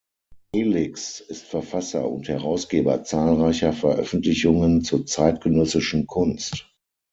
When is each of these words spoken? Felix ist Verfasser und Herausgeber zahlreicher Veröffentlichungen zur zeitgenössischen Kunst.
Felix 0.51 1.19
ist 1.19 1.43
Verfasser 1.45 2.09
und 2.09 2.27
Herausgeber 2.27 3.03
zahlreicher 3.03 3.71
Veröffentlichungen 3.71 4.81
zur 4.83 5.05
zeitgenössischen 5.05 6.07
Kunst. 6.07 6.71